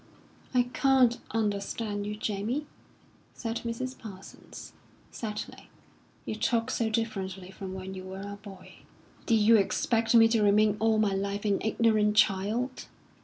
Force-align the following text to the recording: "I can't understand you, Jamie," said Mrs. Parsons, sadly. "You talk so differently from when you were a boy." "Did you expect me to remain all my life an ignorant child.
"I 0.51 0.63
can't 0.73 1.19
understand 1.29 2.07
you, 2.07 2.15
Jamie," 2.15 2.65
said 3.35 3.57
Mrs. 3.57 3.95
Parsons, 3.95 4.73
sadly. 5.11 5.69
"You 6.25 6.33
talk 6.33 6.71
so 6.71 6.89
differently 6.89 7.51
from 7.51 7.75
when 7.75 7.93
you 7.93 8.05
were 8.05 8.21
a 8.25 8.37
boy." 8.41 8.77
"Did 9.27 9.35
you 9.41 9.57
expect 9.57 10.15
me 10.15 10.27
to 10.29 10.41
remain 10.41 10.75
all 10.79 10.97
my 10.97 11.13
life 11.13 11.45
an 11.45 11.59
ignorant 11.61 12.15
child. 12.17 12.87